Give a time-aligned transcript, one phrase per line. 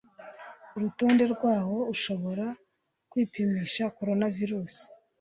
[0.75, 2.45] urutonde rwaho ushobora
[3.09, 4.73] kwipimisha coronavirus.